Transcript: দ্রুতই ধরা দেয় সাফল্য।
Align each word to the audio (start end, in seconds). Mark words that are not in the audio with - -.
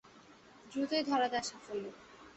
দ্রুতই 0.71 1.03
ধরা 1.09 1.27
দেয় 1.33 1.45
সাফল্য। 1.49 1.85